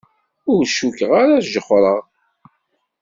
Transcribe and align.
Ur 0.53 0.61
cukkeɣ 0.75 1.11
ara 1.21 1.43
jexxreɣ. 1.51 2.03